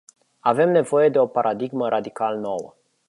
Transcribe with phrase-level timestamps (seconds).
[0.41, 2.75] Avem nevoie de o paradigmă radical nouă.